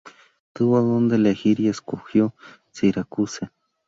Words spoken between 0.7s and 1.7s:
donde elegir, y